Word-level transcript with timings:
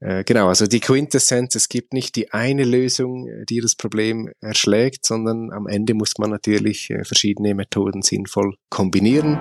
Äh, 0.00 0.24
genau, 0.24 0.48
also 0.48 0.66
die 0.66 0.80
Quintessenz, 0.80 1.54
es 1.54 1.68
gibt 1.68 1.94
nicht 1.94 2.16
die 2.16 2.32
eine 2.32 2.64
Lösung, 2.64 3.28
äh, 3.28 3.44
die 3.46 3.60
das 3.60 3.74
Problem 3.74 4.30
erschlägt, 4.40 5.06
sondern 5.06 5.52
am 5.52 5.66
Ende 5.66 5.94
muss 5.94 6.18
man 6.18 6.30
natürlich 6.30 6.90
äh, 6.90 7.04
verschiedene 7.04 7.54
Methoden 7.54 8.02
sinnvoll 8.02 8.56
kombinieren. 8.68 9.38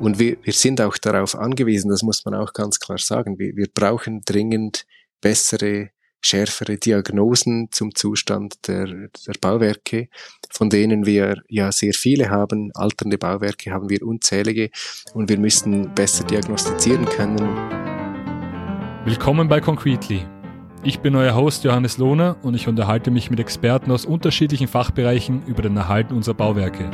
Und 0.00 0.18
wir, 0.18 0.38
wir 0.42 0.52
sind 0.52 0.80
auch 0.80 0.96
darauf 0.96 1.34
angewiesen, 1.34 1.90
das 1.90 2.02
muss 2.02 2.24
man 2.24 2.34
auch 2.34 2.52
ganz 2.52 2.78
klar 2.78 2.98
sagen, 2.98 3.38
wir, 3.38 3.54
wir 3.56 3.66
brauchen 3.72 4.22
dringend 4.24 4.86
bessere, 5.20 5.90
schärfere 6.20 6.78
Diagnosen 6.78 7.68
zum 7.70 7.94
Zustand 7.94 8.66
der, 8.66 8.86
der 8.86 9.34
Bauwerke, 9.40 10.08
von 10.50 10.70
denen 10.70 11.04
wir 11.04 11.42
ja 11.48 11.70
sehr 11.70 11.92
viele 11.92 12.30
haben. 12.30 12.70
Alternde 12.74 13.18
Bauwerke 13.18 13.72
haben 13.72 13.90
wir 13.90 14.02
unzählige 14.02 14.70
und 15.12 15.28
wir 15.28 15.38
müssen 15.38 15.94
besser 15.94 16.24
diagnostizieren 16.24 17.04
können. 17.04 17.97
Willkommen 19.08 19.48
bei 19.48 19.62
Concretely. 19.62 20.20
Ich 20.84 21.00
bin 21.00 21.16
euer 21.16 21.34
Host 21.34 21.64
Johannes 21.64 21.96
Lohner 21.96 22.36
und 22.42 22.52
ich 22.52 22.68
unterhalte 22.68 23.10
mich 23.10 23.30
mit 23.30 23.40
Experten 23.40 23.90
aus 23.90 24.04
unterschiedlichen 24.04 24.68
Fachbereichen 24.68 25.46
über 25.46 25.62
den 25.62 25.78
Erhalt 25.78 26.12
unserer 26.12 26.34
Bauwerke. 26.34 26.90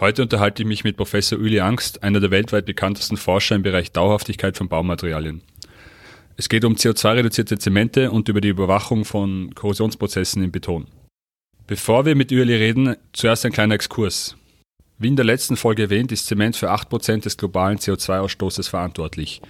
Heute 0.00 0.22
unterhalte 0.22 0.62
ich 0.62 0.66
mich 0.66 0.82
mit 0.82 0.96
Professor 0.96 1.38
Uli 1.38 1.60
Angst, 1.60 2.02
einer 2.02 2.20
der 2.20 2.30
weltweit 2.30 2.64
bekanntesten 2.64 3.18
Forscher 3.18 3.54
im 3.54 3.62
Bereich 3.62 3.92
Dauerhaftigkeit 3.92 4.56
von 4.56 4.68
Baumaterialien. 4.68 5.42
Es 6.38 6.48
geht 6.48 6.64
um 6.64 6.76
CO2-reduzierte 6.76 7.58
Zemente 7.58 8.10
und 8.10 8.30
über 8.30 8.40
die 8.40 8.48
Überwachung 8.48 9.04
von 9.04 9.54
Korrosionsprozessen 9.54 10.42
im 10.42 10.52
Beton. 10.52 10.86
Bevor 11.66 12.06
wir 12.06 12.16
mit 12.16 12.32
Uli 12.32 12.56
reden, 12.56 12.96
zuerst 13.12 13.44
ein 13.44 13.52
kleiner 13.52 13.74
Exkurs. 13.74 14.38
Wie 14.98 15.08
in 15.08 15.16
der 15.16 15.26
letzten 15.26 15.56
Folge 15.56 15.82
erwähnt, 15.82 16.10
ist 16.10 16.26
Zement 16.26 16.56
für 16.56 16.72
8% 16.72 17.22
des 17.22 17.36
globalen 17.36 17.78
CO2-Ausstoßes 17.78 18.70
verantwortlich. 18.70 19.42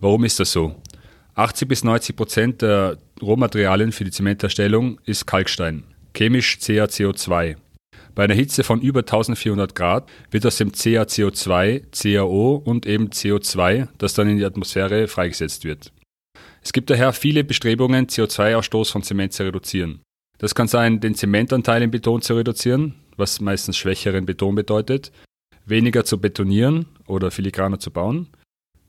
Warum 0.00 0.24
ist 0.24 0.40
das 0.40 0.52
so? 0.52 0.74
80 1.34 1.68
bis 1.68 1.84
90 1.84 2.16
Prozent 2.16 2.62
der 2.62 2.96
Rohmaterialien 3.20 3.92
für 3.92 4.04
die 4.04 4.10
Zementherstellung 4.10 4.98
ist 5.04 5.26
Kalkstein, 5.26 5.84
chemisch 6.16 6.58
CaCO2. 6.58 7.56
Bei 8.14 8.24
einer 8.24 8.34
Hitze 8.34 8.62
von 8.62 8.80
über 8.80 9.00
1400 9.00 9.74
Grad 9.74 10.08
wird 10.30 10.46
aus 10.46 10.56
dem 10.56 10.70
CaCO2 10.70 11.82
CaO 11.90 12.62
und 12.64 12.86
eben 12.86 13.08
CO2, 13.08 13.88
das 13.98 14.14
dann 14.14 14.28
in 14.28 14.38
die 14.38 14.44
Atmosphäre 14.44 15.08
freigesetzt 15.08 15.64
wird. 15.64 15.92
Es 16.62 16.72
gibt 16.72 16.88
daher 16.88 17.12
viele 17.12 17.44
Bestrebungen, 17.44 18.06
CO2-Ausstoß 18.06 18.90
von 18.92 19.02
Zement 19.02 19.34
zu 19.34 19.42
reduzieren. 19.42 20.00
Das 20.38 20.54
kann 20.54 20.68
sein, 20.68 21.00
den 21.00 21.14
Zementanteil 21.14 21.82
im 21.82 21.90
Beton 21.90 22.22
zu 22.22 22.34
reduzieren, 22.34 22.94
was 23.16 23.40
meistens 23.40 23.76
schwächeren 23.76 24.26
Beton 24.26 24.54
bedeutet, 24.54 25.12
weniger 25.66 26.04
zu 26.04 26.20
betonieren 26.20 26.86
oder 27.06 27.30
filigraner 27.30 27.78
zu 27.78 27.90
bauen. 27.90 28.28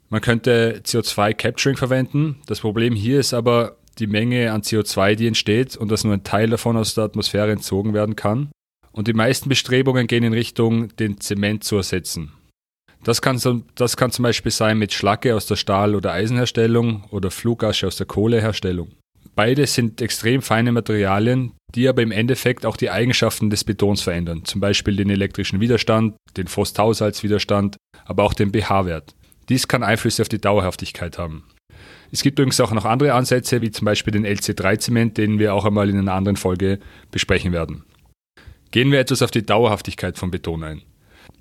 Man 0.10 0.22
könnte 0.22 0.82
CO2-Capturing 0.84 1.78
verwenden. 1.78 2.38
Das 2.46 2.60
Problem 2.60 2.96
hier 2.96 3.20
ist 3.20 3.34
aber 3.34 3.78
die 3.98 4.08
Menge 4.08 4.52
an 4.52 4.62
CO2, 4.62 5.16
die 5.16 5.28
entsteht 5.28 5.78
und 5.78 5.90
dass 5.90 6.04
nur 6.04 6.14
ein 6.14 6.24
Teil 6.24 6.50
davon 6.50 6.78
aus 6.78 6.96
der 6.96 7.06
Atmosphäre 7.06 7.52
entzogen 7.52 7.94
werden 7.94 8.16
kann. 8.16 8.50
Und 8.92 9.08
die 9.08 9.14
meisten 9.14 9.50
Bestrebungen 9.50 10.08
gehen 10.08 10.24
in 10.24 10.34
Richtung, 10.34 10.96
den 10.98 11.20
Zement 11.20 11.64
zu 11.64 11.78
ersetzen. 11.78 12.32
Das 13.04 13.22
kann, 13.22 13.64
das 13.76 13.98
kann 13.98 14.12
zum 14.12 14.24
Beispiel 14.24 14.52
sein 14.52 14.78
mit 14.78 14.94
Schlacke 14.94 15.36
aus 15.36 15.46
der 15.46 15.58
Stahl- 15.58 15.96
oder 15.96 16.12
Eisenherstellung 16.14 17.04
oder 17.12 17.30
Flugasche 17.30 17.88
aus 17.88 17.98
der 17.98 18.08
Kohleherstellung. 18.08 18.92
Beide 19.36 19.68
sind 19.68 20.02
extrem 20.02 20.42
feine 20.42 20.72
Materialien, 20.72 21.52
die 21.76 21.88
aber 21.88 22.02
im 22.02 22.12
Endeffekt 22.12 22.66
auch 22.66 22.78
die 22.78 22.90
Eigenschaften 22.90 23.50
des 23.50 23.64
Betons 23.64 24.02
verändern, 24.02 24.46
zum 24.46 24.62
Beispiel 24.62 24.96
den 24.96 25.10
elektrischen 25.10 25.60
Widerstand, 25.60 26.16
den 26.38 26.48
Phosphorsalzwiderstand, 26.48 27.78
aber 28.06 28.24
auch 28.24 28.34
den 28.34 28.52
pH-Wert. 28.52 29.14
Dies 29.50 29.68
kann 29.68 29.84
Einflüsse 29.84 30.22
auf 30.22 30.30
die 30.30 30.42
Dauerhaftigkeit 30.42 31.18
haben. 31.18 31.44
Es 32.12 32.24
gibt 32.24 32.40
übrigens 32.40 32.60
auch 32.62 32.72
noch 32.72 32.86
andere 32.86 33.14
Ansätze, 33.14 33.62
wie 33.62 33.72
zum 33.72 33.86
Beispiel 33.86 34.14
den 34.14 34.26
LC3-Zement, 34.26 35.18
den 35.18 35.38
wir 35.38 35.54
auch 35.54 35.66
einmal 35.66 35.90
in 35.90 35.98
einer 35.98 36.14
anderen 36.14 36.38
Folge 36.38 36.80
besprechen 37.12 37.52
werden. 37.52 37.84
Gehen 38.72 38.92
wir 38.92 39.00
etwas 39.00 39.22
auf 39.22 39.32
die 39.32 39.46
Dauerhaftigkeit 39.46 40.18
von 40.18 40.32
Beton 40.32 40.64
ein. 40.64 40.82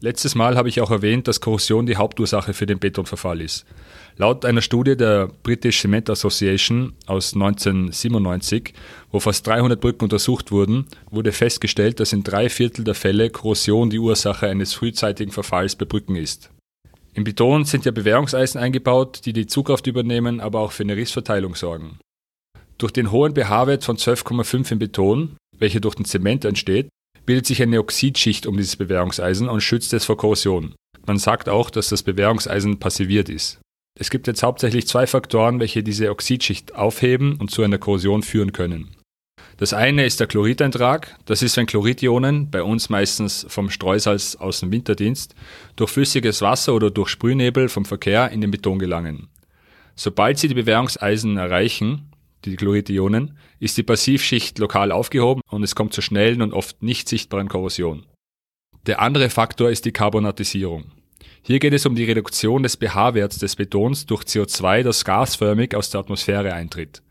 Letztes 0.00 0.34
Mal 0.34 0.56
habe 0.56 0.68
ich 0.68 0.80
auch 0.80 0.90
erwähnt, 0.90 1.28
dass 1.28 1.40
Korrosion 1.40 1.86
die 1.86 1.96
Hauptursache 1.96 2.52
für 2.52 2.66
den 2.66 2.78
Betonverfall 2.78 3.40
ist. 3.40 3.64
Laut 4.16 4.44
einer 4.44 4.60
Studie 4.60 4.96
der 4.96 5.28
British 5.42 5.80
Cement 5.80 6.08
Association 6.10 6.92
aus 7.06 7.34
1997, 7.34 8.74
wo 9.10 9.20
fast 9.20 9.46
300 9.46 9.80
Brücken 9.80 10.04
untersucht 10.04 10.52
wurden, 10.52 10.86
wurde 11.10 11.32
festgestellt, 11.32 12.00
dass 12.00 12.12
in 12.12 12.22
drei 12.22 12.48
Viertel 12.48 12.84
der 12.84 12.94
Fälle 12.94 13.30
Korrosion 13.30 13.90
die 13.90 13.98
Ursache 13.98 14.48
eines 14.48 14.74
frühzeitigen 14.74 15.32
Verfalls 15.32 15.74
bei 15.74 15.84
Brücken 15.84 16.16
ist. 16.16 16.50
Im 17.14 17.24
Beton 17.24 17.64
sind 17.64 17.84
ja 17.84 17.92
Bewährungseisen 17.92 18.60
eingebaut, 18.60 19.20
die 19.24 19.32
die 19.32 19.46
Zugkraft 19.46 19.86
übernehmen, 19.86 20.40
aber 20.40 20.60
auch 20.60 20.72
für 20.72 20.82
eine 20.82 20.96
Rissverteilung 20.96 21.54
sorgen. 21.54 21.98
Durch 22.78 22.92
den 22.92 23.12
hohen 23.12 23.34
pH-Wert 23.34 23.84
von 23.84 23.96
12,5 23.96 24.72
im 24.72 24.78
Beton, 24.80 25.36
welcher 25.56 25.80
durch 25.80 25.94
den 25.94 26.04
Zement 26.04 26.44
entsteht, 26.44 26.88
bildet 27.26 27.46
sich 27.46 27.62
eine 27.62 27.80
Oxidschicht 27.80 28.46
um 28.46 28.56
dieses 28.56 28.76
Bewährungseisen 28.76 29.48
und 29.48 29.60
schützt 29.60 29.92
es 29.92 30.04
vor 30.04 30.16
Korrosion. 30.16 30.74
Man 31.06 31.18
sagt 31.18 31.48
auch, 31.48 31.70
dass 31.70 31.88
das 31.88 32.02
Bewährungseisen 32.02 32.78
passiviert 32.78 33.28
ist. 33.28 33.60
Es 33.98 34.10
gibt 34.10 34.26
jetzt 34.26 34.42
hauptsächlich 34.42 34.88
zwei 34.88 35.06
Faktoren, 35.06 35.60
welche 35.60 35.82
diese 35.82 36.10
Oxidschicht 36.10 36.74
aufheben 36.74 37.36
und 37.36 37.50
zu 37.50 37.62
einer 37.62 37.78
Korrosion 37.78 38.22
führen 38.22 38.52
können. 38.52 38.96
Das 39.56 39.72
eine 39.72 40.04
ist 40.04 40.18
der 40.18 40.26
Chlorideintrag. 40.26 41.16
Das 41.26 41.42
ist, 41.42 41.56
wenn 41.56 41.66
Chloridionen, 41.66 42.50
bei 42.50 42.62
uns 42.62 42.88
meistens 42.88 43.46
vom 43.48 43.70
Streusalz 43.70 44.34
aus 44.34 44.60
dem 44.60 44.72
Winterdienst, 44.72 45.36
durch 45.76 45.90
flüssiges 45.90 46.42
Wasser 46.42 46.74
oder 46.74 46.90
durch 46.90 47.08
Sprühnebel 47.08 47.68
vom 47.68 47.84
Verkehr 47.84 48.30
in 48.30 48.40
den 48.40 48.50
Beton 48.50 48.80
gelangen. 48.80 49.28
Sobald 49.94 50.38
sie 50.38 50.48
die 50.48 50.54
Bewährungseisen 50.54 51.36
erreichen, 51.36 52.10
die 52.44 52.56
Chloridionen, 52.56 53.38
ist 53.60 53.76
die 53.76 53.82
Passivschicht 53.82 54.58
lokal 54.58 54.92
aufgehoben 54.92 55.40
und 55.50 55.62
es 55.62 55.74
kommt 55.74 55.92
zur 55.92 56.02
schnellen 56.02 56.42
und 56.42 56.52
oft 56.52 56.82
nicht 56.82 57.08
sichtbaren 57.08 57.48
Korrosion. 57.48 58.06
Der 58.86 59.00
andere 59.00 59.30
Faktor 59.30 59.70
ist 59.70 59.84
die 59.84 59.92
Carbonatisierung. 59.92 60.92
Hier 61.42 61.58
geht 61.58 61.72
es 61.72 61.86
um 61.86 61.94
die 61.94 62.04
Reduktion 62.04 62.62
des 62.62 62.76
pH-Werts 62.76 63.38
des 63.38 63.56
Betons 63.56 64.06
durch 64.06 64.22
CO2, 64.24 64.82
das 64.82 65.04
gasförmig 65.04 65.74
aus 65.74 65.90
der 65.90 66.00
Atmosphäre 66.00 66.52
eintritt. 66.54 67.02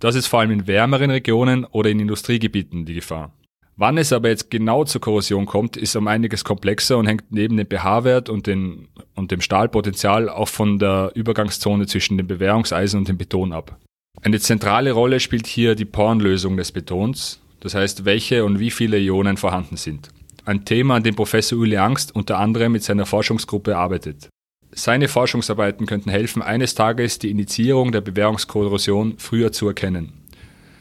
Das 0.00 0.14
ist 0.14 0.26
vor 0.26 0.40
allem 0.40 0.50
in 0.50 0.66
wärmeren 0.66 1.10
Regionen 1.10 1.64
oder 1.64 1.90
in 1.90 2.00
Industriegebieten 2.00 2.84
die 2.84 2.94
Gefahr. 2.94 3.32
Wann 3.78 3.98
es 3.98 4.12
aber 4.12 4.30
jetzt 4.30 4.50
genau 4.50 4.84
zur 4.84 5.02
Korrosion 5.02 5.44
kommt, 5.44 5.76
ist 5.76 5.96
um 5.96 6.08
einiges 6.08 6.44
komplexer 6.44 6.96
und 6.96 7.06
hängt 7.06 7.30
neben 7.30 7.58
dem 7.58 7.66
pH-Wert 7.66 8.30
und, 8.30 8.48
und 8.48 9.30
dem 9.30 9.40
Stahlpotenzial 9.42 10.30
auch 10.30 10.48
von 10.48 10.78
der 10.78 11.12
Übergangszone 11.14 11.86
zwischen 11.86 12.16
dem 12.16 12.26
Bewährungseisen 12.26 12.98
und 12.98 13.08
dem 13.08 13.18
Beton 13.18 13.52
ab. 13.52 13.78
Eine 14.22 14.40
zentrale 14.40 14.92
Rolle 14.92 15.20
spielt 15.20 15.46
hier 15.46 15.74
die 15.74 15.84
Pornlösung 15.84 16.56
des 16.56 16.72
Betons, 16.72 17.40
das 17.60 17.74
heißt, 17.74 18.04
welche 18.04 18.44
und 18.44 18.58
wie 18.58 18.70
viele 18.70 18.98
Ionen 18.98 19.36
vorhanden 19.36 19.76
sind 19.76 20.10
ein 20.46 20.64
Thema, 20.64 20.96
an 20.96 21.02
dem 21.02 21.16
Professor 21.16 21.58
Uli 21.58 21.76
Angst 21.76 22.14
unter 22.14 22.38
anderem 22.38 22.72
mit 22.72 22.84
seiner 22.84 23.04
Forschungsgruppe 23.04 23.76
arbeitet. 23.76 24.28
Seine 24.72 25.08
Forschungsarbeiten 25.08 25.86
könnten 25.86 26.10
helfen, 26.10 26.42
eines 26.42 26.74
Tages 26.74 27.18
die 27.18 27.30
Initiierung 27.30 27.92
der 27.92 28.00
Bewährungskorrosion 28.00 29.18
früher 29.18 29.52
zu 29.52 29.68
erkennen. 29.68 30.12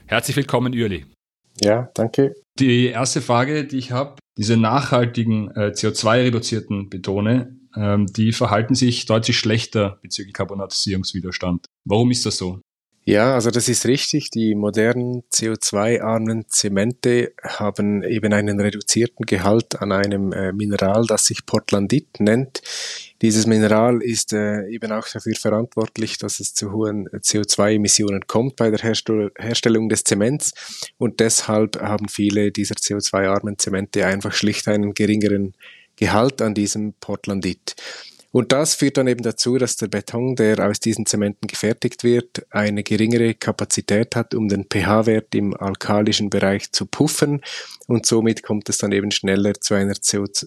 Herzlich 0.05 0.35
willkommen, 0.35 0.73
Uli. 0.73 1.05
Ja, 1.61 1.89
danke. 1.93 2.35
Die 2.59 2.87
erste 2.87 3.21
Frage, 3.21 3.65
die 3.65 3.77
ich 3.77 3.91
habe, 3.91 4.19
diese 4.37 4.57
nachhaltigen 4.57 5.49
äh, 5.51 5.71
CO2-reduzierten 5.73 6.89
Betone, 6.89 7.55
ähm, 7.75 8.05
die 8.07 8.33
verhalten 8.33 8.75
sich 8.75 9.05
deutlich 9.05 9.39
schlechter 9.39 9.97
bezüglich 10.01 10.33
Carbonatisierungswiderstand. 10.33 11.65
Warum 11.85 12.11
ist 12.11 12.25
das 12.25 12.37
so? 12.37 12.59
Ja, 13.07 13.35
also 13.35 13.51
das 13.51 13.69
ist 13.69 13.85
richtig. 13.85 14.31
Die 14.31 14.55
modernen 14.55 15.21
CO2-armen 15.31 16.49
Zemente 16.49 17.33
haben 17.43 18.01
eben 18.01 18.33
einen 18.33 18.59
reduzierten 18.59 19.27
Gehalt 19.27 19.79
an 19.79 19.91
einem 19.91 20.31
äh, 20.33 20.51
Mineral, 20.51 21.05
das 21.05 21.27
sich 21.27 21.45
Portlandit 21.45 22.19
nennt. 22.19 22.63
Dieses 23.21 23.45
Mineral 23.45 24.01
ist 24.01 24.33
äh, 24.33 24.67
eben 24.69 24.91
auch 24.91 25.07
dafür 25.07 25.35
verantwortlich, 25.35 26.17
dass 26.17 26.39
es 26.39 26.55
zu 26.55 26.71
hohen 26.71 27.07
CO2-Emissionen 27.09 28.25
kommt 28.25 28.55
bei 28.55 28.71
der 28.71 28.79
Herstell 28.79 29.31
Herstellung 29.37 29.87
des 29.87 30.03
Zements 30.03 30.91
und 30.97 31.19
deshalb 31.19 31.79
haben 31.79 32.09
viele 32.09 32.51
dieser 32.51 32.73
CO2-armen 32.73 33.59
Zemente 33.59 34.07
einfach 34.07 34.33
schlicht 34.33 34.67
einen 34.67 34.95
geringeren 34.95 35.53
Gehalt 35.95 36.41
an 36.41 36.55
diesem 36.55 36.93
Portlandit. 36.93 37.75
Und 38.35 38.51
das 38.51 38.75
führt 38.75 38.97
dann 38.97 39.07
eben 39.07 39.23
dazu, 39.23 39.57
dass 39.57 39.77
der 39.77 39.87
Beton, 39.87 40.35
der 40.35 40.59
aus 40.59 40.81
diesen 40.81 41.05
Zementen 41.05 41.47
gefertigt 41.47 42.03
wird, 42.03 42.45
eine 42.49 42.83
geringere 42.83 43.33
Kapazität 43.33 44.13
hat, 44.17 44.35
um 44.35 44.49
den 44.49 44.65
pH-Wert 44.65 45.33
im 45.35 45.55
alkalischen 45.55 46.29
Bereich 46.29 46.69
zu 46.73 46.85
puffern. 46.85 47.39
Und 47.87 48.05
somit 48.05 48.43
kommt 48.43 48.67
es 48.67 48.77
dann 48.77 48.91
eben 48.91 49.11
schneller 49.11 49.53
zu 49.53 49.73
einer, 49.73 49.93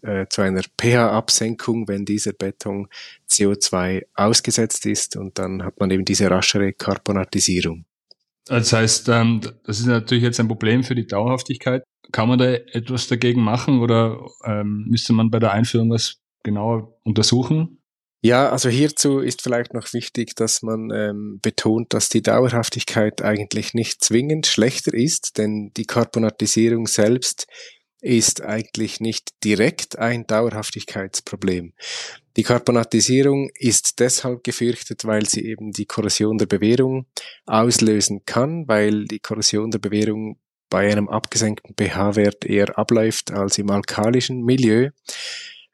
äh, 0.02 0.26
einer 0.36 0.62
pH-Absenkung, 0.78 1.88
wenn 1.88 2.04
dieser 2.04 2.34
Beton 2.34 2.88
CO2 3.26 4.04
ausgesetzt 4.12 4.84
ist. 4.84 5.16
Und 5.16 5.38
dann 5.38 5.64
hat 5.64 5.80
man 5.80 5.90
eben 5.90 6.04
diese 6.04 6.30
raschere 6.30 6.74
Karbonatisierung. 6.74 7.86
Das 8.44 8.70
heißt, 8.70 9.08
ähm, 9.08 9.40
das 9.64 9.80
ist 9.80 9.86
natürlich 9.86 10.24
jetzt 10.24 10.40
ein 10.40 10.48
Problem 10.48 10.84
für 10.84 10.94
die 10.94 11.06
Dauerhaftigkeit. 11.06 11.84
Kann 12.12 12.28
man 12.28 12.38
da 12.38 12.52
etwas 12.52 13.08
dagegen 13.08 13.40
machen 13.40 13.80
oder 13.80 14.20
ähm, 14.44 14.84
müsste 14.90 15.14
man 15.14 15.30
bei 15.30 15.38
der 15.38 15.52
Einführung 15.52 15.88
was 15.88 16.20
genauer 16.42 16.94
untersuchen? 17.02 17.77
Ja, 18.20 18.50
also 18.50 18.68
hierzu 18.68 19.20
ist 19.20 19.42
vielleicht 19.42 19.74
noch 19.74 19.92
wichtig, 19.92 20.34
dass 20.34 20.62
man 20.62 20.90
ähm, 20.90 21.38
betont, 21.40 21.94
dass 21.94 22.08
die 22.08 22.22
Dauerhaftigkeit 22.22 23.22
eigentlich 23.22 23.74
nicht 23.74 24.02
zwingend 24.02 24.46
schlechter 24.46 24.92
ist, 24.92 25.38
denn 25.38 25.70
die 25.76 25.84
Karbonatisierung 25.84 26.88
selbst 26.88 27.46
ist 28.00 28.42
eigentlich 28.42 29.00
nicht 29.00 29.30
direkt 29.44 29.98
ein 29.98 30.26
Dauerhaftigkeitsproblem. 30.26 31.74
Die 32.36 32.42
Karbonatisierung 32.42 33.50
ist 33.54 33.98
deshalb 33.98 34.44
gefürchtet, 34.44 35.04
weil 35.04 35.26
sie 35.28 35.44
eben 35.44 35.72
die 35.72 35.86
Korrosion 35.86 36.38
der 36.38 36.46
Bewährung 36.46 37.06
auslösen 37.46 38.24
kann, 38.24 38.66
weil 38.68 39.04
die 39.06 39.18
Korrosion 39.18 39.70
der 39.70 39.80
Bewährung 39.80 40.38
bei 40.70 40.90
einem 40.90 41.08
abgesenkten 41.08 41.74
pH-Wert 41.74 42.44
eher 42.44 42.78
abläuft 42.78 43.30
als 43.30 43.58
im 43.58 43.70
alkalischen 43.70 44.44
Milieu. 44.44 44.90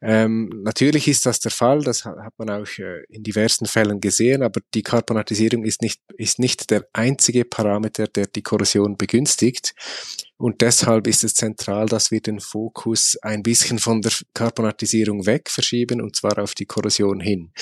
Ähm, 0.07 0.51
natürlich 0.63 1.09
ist 1.09 1.25
das 1.25 1.41
der 1.41 1.51
Fall, 1.51 1.81
das 1.83 2.05
hat 2.05 2.35
man 2.37 2.51
auch 2.51 2.79
äh, 2.79 3.05
in 3.09 3.23
diversen 3.23 3.65
Fällen 3.65 4.01
gesehen, 4.01 4.43
aber 4.43 4.61
die 4.75 4.83
Karbonatisierung 4.83 5.65
ist 5.65 5.81
nicht, 5.81 6.03
ist 6.19 6.39
nicht 6.39 6.71
der 6.71 6.87
einzige 6.93 7.47
Parameter, 7.47 8.07
der 8.07 8.27
die 8.27 8.43
Korrosion 8.43 8.99
begünstigt. 8.99 9.75
Und 10.37 10.63
deshalb 10.63 11.07
ist 11.07 11.23
es 11.23 11.35
zentral, 11.35 11.87
dass 11.87 12.11
wir 12.11 12.21
den 12.21 12.41
Fokus 12.41 13.17
ein 13.23 13.45
bisschen 13.45 13.79
von 13.79 14.03
der 14.03 14.13
Karbonatisierung 14.35 15.27
weg 15.27 15.49
verschieben 15.49 16.03
und 16.03 16.17
zwar 16.17 16.39
auf 16.39 16.55
die 16.55 16.67
Korrosion 16.67 17.21
hin. 17.21 17.53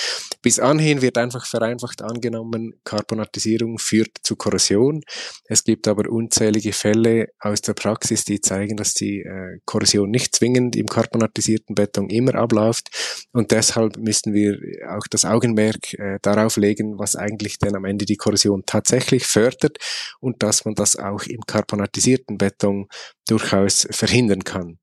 Bis 0.41 0.59
anhin 0.59 1.03
wird 1.03 1.19
einfach 1.19 1.47
vereinfacht 1.47 2.01
angenommen, 2.01 2.73
Karbonatisierung 2.85 3.79
führt 3.79 4.17
zu 4.23 4.37
Korrosion. 4.37 5.03
Es 5.45 5.65
gibt 5.65 5.87
aber 5.87 6.11
unzählige 6.11 6.73
Fälle 6.73 7.29
aus 7.39 7.61
der 7.61 7.75
Praxis, 7.75 8.25
die 8.25 8.41
zeigen, 8.41 8.79
dass 8.79 8.95
die 8.95 9.21
äh, 9.21 9.59
Korrosion 9.67 10.11
nicht 10.11 10.35
zwingend 10.35 10.75
im 10.75 10.87
karbonatisierten 10.87 11.75
Beton 11.75 12.09
immer 12.09 12.37
abläuft. 12.37 12.89
Und 13.33 13.51
deshalb 13.51 13.99
müssen 13.99 14.33
wir 14.33 14.59
auch 14.89 15.07
das 15.11 15.27
Augenmerk 15.27 15.93
äh, 15.95 16.19
darauf 16.23 16.57
legen, 16.57 16.99
was 16.99 17.17
eigentlich 17.17 17.59
denn 17.59 17.77
am 17.77 17.85
Ende 17.85 18.07
die 18.07 18.17
Korrosion 18.17 18.63
tatsächlich 18.65 19.27
fördert 19.27 19.77
und 20.21 20.43
dass 20.43 20.65
man 20.65 20.75
das 20.75 20.97
auch 20.97 21.25
im 21.25 21.43
karbonatisierten 21.43 22.39
Beton 22.39 22.62
Verdichtung 22.63 22.89
durchaus 23.29 23.87
verhindern 23.91 24.45
kann. 24.45 24.79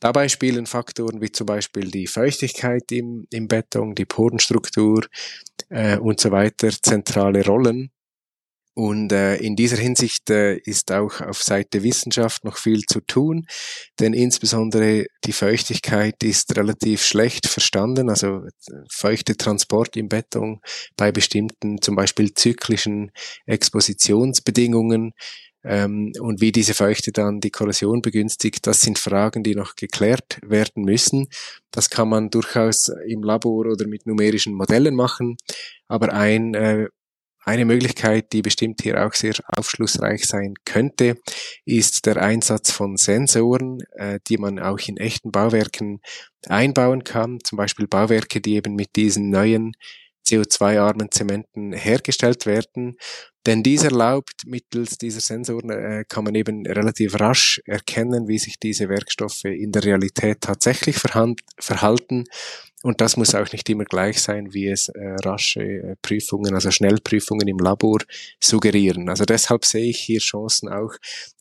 Dabei 0.00 0.28
spielen 0.28 0.66
Faktoren 0.66 1.20
wie 1.20 1.32
zum 1.32 1.46
Beispiel 1.46 1.90
die 1.90 2.06
Feuchtigkeit 2.06 2.90
im, 2.90 3.26
im 3.30 3.48
Beton, 3.48 3.94
die 3.94 4.06
Porenstruktur 4.06 5.06
äh, 5.68 5.98
und 5.98 6.20
so 6.20 6.30
weiter 6.30 6.70
zentrale 6.70 7.44
Rollen. 7.44 7.90
Und 8.74 9.12
äh, 9.12 9.36
in 9.36 9.54
dieser 9.54 9.76
Hinsicht 9.76 10.30
äh, 10.30 10.56
ist 10.56 10.90
auch 10.92 11.20
auf 11.20 11.42
Seite 11.42 11.82
Wissenschaft 11.82 12.42
noch 12.42 12.56
viel 12.56 12.80
zu 12.86 13.00
tun, 13.00 13.46
denn 14.00 14.14
insbesondere 14.14 15.04
die 15.24 15.34
Feuchtigkeit 15.34 16.22
ist 16.22 16.56
relativ 16.56 17.04
schlecht 17.04 17.46
verstanden, 17.46 18.08
also 18.08 18.46
feuchte 18.90 19.36
Transport 19.36 19.94
im 19.98 20.08
Beton 20.08 20.60
bei 20.96 21.12
bestimmten, 21.12 21.82
zum 21.82 21.96
Beispiel 21.96 22.32
zyklischen 22.32 23.10
Expositionsbedingungen 23.44 25.12
ähm, 25.64 26.12
und 26.20 26.40
wie 26.40 26.52
diese 26.52 26.74
Feuchte 26.74 27.12
dann 27.12 27.40
die 27.40 27.50
Korrosion 27.50 28.02
begünstigt, 28.02 28.66
das 28.66 28.80
sind 28.80 28.98
Fragen, 28.98 29.42
die 29.42 29.54
noch 29.54 29.76
geklärt 29.76 30.38
werden 30.42 30.84
müssen. 30.84 31.28
Das 31.70 31.90
kann 31.90 32.08
man 32.08 32.30
durchaus 32.30 32.90
im 33.06 33.22
Labor 33.22 33.66
oder 33.66 33.86
mit 33.86 34.06
numerischen 34.06 34.54
Modellen 34.54 34.94
machen. 34.94 35.36
Aber 35.88 36.12
ein, 36.12 36.54
äh, 36.54 36.88
eine 37.44 37.64
Möglichkeit, 37.64 38.32
die 38.32 38.42
bestimmt 38.42 38.82
hier 38.82 39.04
auch 39.04 39.14
sehr 39.14 39.34
aufschlussreich 39.46 40.26
sein 40.26 40.54
könnte, 40.64 41.16
ist 41.64 42.06
der 42.06 42.16
Einsatz 42.18 42.70
von 42.70 42.96
Sensoren, 42.96 43.80
äh, 43.96 44.20
die 44.28 44.38
man 44.38 44.58
auch 44.58 44.78
in 44.86 44.96
echten 44.96 45.32
Bauwerken 45.32 46.00
einbauen 46.46 47.04
kann. 47.04 47.38
Zum 47.42 47.56
Beispiel 47.56 47.86
Bauwerke, 47.86 48.40
die 48.40 48.54
eben 48.54 48.74
mit 48.74 48.96
diesen 48.96 49.30
neuen 49.30 49.72
CO2-armen 50.26 51.10
Zementen 51.10 51.72
hergestellt 51.72 52.46
werden. 52.46 52.96
Denn 53.46 53.62
dies 53.62 53.82
erlaubt, 53.82 54.42
mittels 54.46 54.98
dieser 54.98 55.20
Sensoren 55.20 55.70
äh, 55.70 56.04
kann 56.08 56.24
man 56.24 56.34
eben 56.34 56.64
relativ 56.64 57.18
rasch 57.18 57.60
erkennen, 57.66 58.28
wie 58.28 58.38
sich 58.38 58.58
diese 58.60 58.88
Werkstoffe 58.88 59.44
in 59.44 59.72
der 59.72 59.84
Realität 59.84 60.40
tatsächlich 60.40 60.96
verhalten. 60.96 62.24
Und 62.82 63.00
das 63.00 63.16
muss 63.16 63.34
auch 63.34 63.50
nicht 63.52 63.68
immer 63.70 63.84
gleich 63.84 64.20
sein, 64.20 64.52
wie 64.52 64.68
es 64.68 64.88
äh, 64.88 65.14
rasche 65.24 65.62
äh, 65.62 65.96
Prüfungen, 66.02 66.54
also 66.54 66.70
Schnellprüfungen 66.70 67.46
im 67.46 67.58
Labor 67.58 67.98
suggerieren. 68.40 69.08
Also 69.08 69.24
deshalb 69.24 69.64
sehe 69.64 69.90
ich 69.90 70.00
hier 70.00 70.18
Chancen 70.20 70.68
auch 70.68 70.92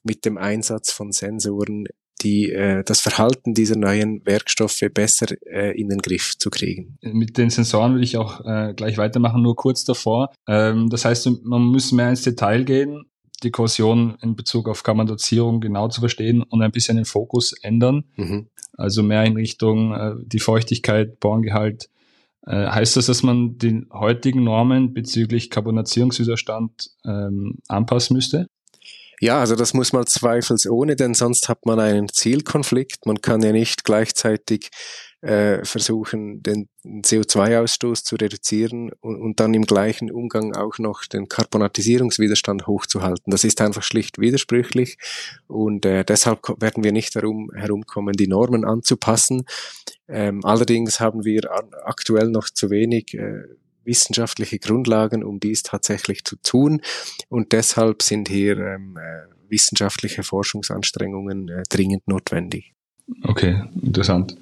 mit 0.04 0.26
dem 0.26 0.38
Einsatz 0.38 0.92
von 0.92 1.12
Sensoren 1.12 1.86
die, 2.22 2.52
äh, 2.52 2.84
das 2.84 3.02
Verhalten 3.02 3.54
dieser 3.54 3.76
neuen 3.76 4.26
Werkstoffe 4.26 4.84
besser 4.94 5.28
äh, 5.46 5.80
in 5.80 5.90
den 5.90 6.00
Griff 6.00 6.38
zu 6.38 6.50
kriegen. 6.50 6.98
Mit 7.02 7.38
den 7.38 7.50
Sensoren 7.50 7.96
will 7.96 8.04
ich 8.04 8.18
auch 8.18 8.46
äh, 8.46 8.74
gleich 8.76 8.98
weitermachen, 8.98 9.42
nur 9.42 9.56
kurz 9.56 9.84
davor. 9.84 10.32
Ähm, 10.48 10.90
das 10.90 11.06
heißt, 11.06 11.30
man 11.44 11.62
muss 11.62 11.92
mehr 11.92 12.10
ins 12.10 12.24
Detail 12.24 12.64
gehen, 12.64 13.06
die 13.44 13.52
Korrosion 13.52 14.18
in 14.22 14.36
Bezug 14.36 14.70
auf 14.70 14.84
Kammerdozierung 14.84 15.62
genau 15.62 15.88
zu 15.88 16.02
verstehen 16.02 16.44
und 16.44 16.62
ein 16.62 16.72
bisschen 16.72 16.98
den 16.98 17.06
Fokus 17.06 17.54
ändern. 17.64 18.04
Mhm. 18.16 18.48
Also 18.78 19.04
mehr 19.04 19.24
in 19.26 19.36
Richtung 19.36 19.94
äh, 19.94 20.14
die 20.26 20.40
Feuchtigkeit, 20.40 21.20
Borngehalt. 21.20 21.90
Äh, 22.46 22.68
heißt 22.68 22.98
das, 22.98 23.06
dass 23.06 23.22
man 23.22 23.58
den 23.58 23.88
heutigen 23.94 24.44
Normen 24.44 24.94
bezüglich 24.94 25.50
Carbonatierungswiderstand 25.50 26.90
ähm, 27.06 27.60
anpassen 27.68 28.16
müsste? 28.16 28.48
Ja, 29.24 29.40
also 29.40 29.56
das 29.56 29.76
muss 29.76 29.94
man 29.94 30.08
zweifelsohne, 30.08 30.96
denn 30.96 31.14
sonst 31.14 31.48
hat 31.48 31.68
man 31.68 31.80
einen 31.80 32.10
Zielkonflikt. 32.10 33.06
Man 33.06 33.22
kann 33.22 33.44
ja 33.44 33.52
nicht 33.52 33.84
gleichzeitig 33.84 34.72
äh, 35.22 35.64
versuchen, 35.64 36.42
den 36.42 36.70
CO2-Ausstoß 36.84 38.04
zu 38.04 38.16
reduzieren 38.16 38.92
und, 39.00 39.22
und, 39.22 39.40
dann 39.40 39.54
im 39.54 39.68
gleichen 39.68 40.10
Umgang 40.10 40.56
auch 40.56 40.80
noch 40.80 41.06
den 41.06 41.28
Karbonatisierungswiderstand 41.28 42.66
hochzuhalten. 42.66 43.30
Das 43.30 43.44
ist 43.44 43.62
einfach 43.62 43.84
schlicht 43.84 44.18
widersprüchlich 44.18 44.98
und 45.46 45.86
äh, 45.86 46.04
deshalb 46.04 46.40
werden 46.60 46.84
wir 46.84 46.92
nicht 46.92 47.16
darum 47.16 47.52
herumkommen, 47.54 48.14
die 48.14 48.28
Normen 48.28 48.66
anzupassen. 48.66 49.44
Ähm, 50.08 50.44
allerdings 50.44 51.00
haben 51.00 51.26
wir 51.26 51.42
aktuell 51.86 52.30
noch 52.30 52.50
zu 52.50 52.72
wenig 52.72 53.14
äh, 53.14 53.44
wissenschaftliche 53.84 54.60
Grundlagen, 54.60 55.24
um 55.24 55.40
dies 55.40 55.64
tatsächlich 55.64 56.24
zu 56.24 56.36
tun. 56.38 56.82
Und 57.30 57.52
deshalb 57.52 58.02
sind 58.02 58.30
hier 58.30 58.58
ähm, 58.58 58.98
äh, 58.98 59.50
wissenschaftliche 59.50 60.24
Forschungsanstrengungen 60.24 61.50
äh, 61.50 61.64
dringend 61.70 62.08
notwendig. 62.08 62.74
Okay, 63.24 63.64
interessant. 63.82 64.38